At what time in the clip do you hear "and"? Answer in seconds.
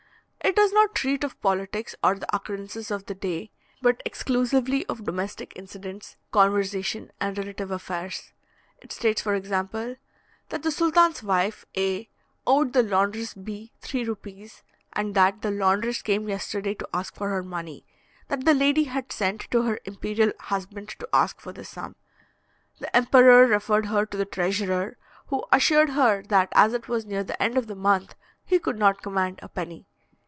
7.21-7.37, 14.91-15.13